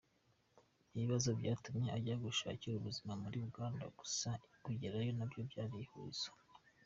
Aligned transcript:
Ibibazo 0.95 1.29
byatumye 1.39 1.87
ajya 1.97 2.15
gushakira 2.25 2.73
ubuzima 2.77 3.13
muri 3.23 3.37
Uganda, 3.47 3.83
gusa 3.99 4.29
kugerayo 4.63 5.11
nabyo 5.17 5.41
byari 5.49 5.75
ihurizo. 5.83 6.29